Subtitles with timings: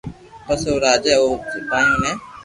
[0.45, 2.11] پسي او راجا اي او سپايو ني